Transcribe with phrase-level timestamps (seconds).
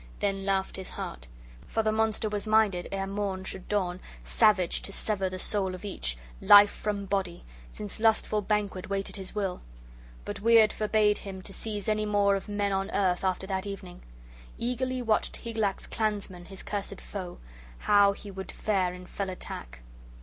[0.19, 1.27] Then laughed his heart;
[1.67, 5.85] for the monster was minded, ere morn should dawn, savage, to sever the soul of
[5.85, 9.61] each, life from body, since lusty banquet waited his will!
[10.25, 14.01] But Wyrd forbade him to seize any more of men on earth after that evening.
[14.57, 17.37] Eagerly watched Hygelac's kinsman his cursed foe,
[17.77, 19.81] how he would fare in fell attack.